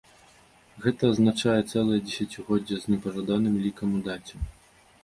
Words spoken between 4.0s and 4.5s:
у даце.